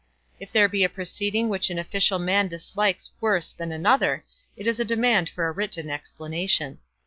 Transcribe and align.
If 0.39 0.51
there 0.51 0.67
be 0.67 0.83
a 0.83 0.89
proceeding 0.89 1.47
which 1.47 1.69
an 1.69 1.77
official 1.77 2.17
man 2.17 2.47
dislikes 2.47 3.11
worse 3.21 3.51
than 3.51 3.71
another, 3.71 4.25
it 4.57 4.65
is 4.65 4.79
a 4.79 4.83
demand 4.83 5.29
for 5.29 5.47
a 5.47 5.51
written 5.51 5.91
explanation. 5.91 6.79